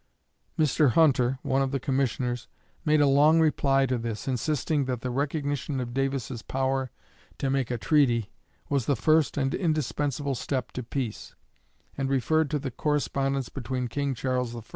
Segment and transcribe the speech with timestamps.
[0.57, 0.93] Mr.
[0.93, 2.47] Hunter, one of the commissioners,
[2.83, 6.89] made a long reply to this, insisting that the recognition of Davis's power
[7.37, 8.31] to make a treaty
[8.67, 11.35] was the first and indispensable step to peace,
[11.95, 14.61] and referred to the correspondence between King Charles I.